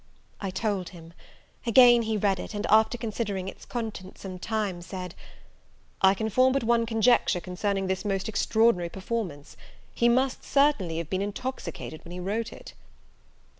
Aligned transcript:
I 0.39 0.49
told 0.49 0.89
him. 0.89 1.13
Again 1.67 2.01
he 2.01 2.17
read 2.17 2.39
it, 2.39 2.55
and, 2.55 2.65
after 2.71 2.97
considering 2.97 3.47
its 3.47 3.65
contents 3.65 4.21
some 4.21 4.39
time, 4.39 4.81
said, 4.81 5.13
"I 6.01 6.15
can 6.15 6.27
form 6.27 6.53
but 6.53 6.63
one 6.63 6.87
conjecture 6.87 7.39
concerning 7.39 7.85
this 7.85 8.03
most 8.03 8.27
extraordinary 8.27 8.89
performance: 8.89 9.55
he 9.93 10.09
must 10.09 10.43
certainly 10.43 10.97
have 10.97 11.11
been 11.11 11.21
intoxicated 11.21 12.03
when 12.03 12.13
he 12.13 12.19
wrote 12.19 12.51
it." 12.51 12.73